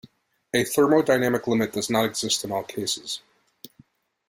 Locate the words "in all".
2.43-2.63